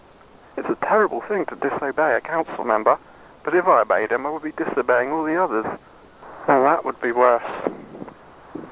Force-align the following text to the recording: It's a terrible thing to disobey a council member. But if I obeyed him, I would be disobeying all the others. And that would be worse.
It's 0.57 0.67
a 0.67 0.73
terrible 0.83 1.21
thing 1.21 1.45
to 1.45 1.55
disobey 1.55 2.15
a 2.15 2.21
council 2.21 2.63
member. 2.63 2.97
But 3.43 3.53
if 3.53 3.67
I 3.67 3.81
obeyed 3.81 4.11
him, 4.11 4.25
I 4.25 4.31
would 4.31 4.41
be 4.41 4.51
disobeying 4.51 5.11
all 5.11 5.23
the 5.25 5.37
others. 5.41 5.65
And 6.47 6.65
that 6.65 6.83
would 6.83 6.99
be 7.01 7.11
worse. 7.11 7.43